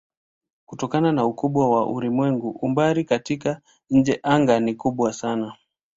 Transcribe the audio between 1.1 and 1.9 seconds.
na ukubwa wa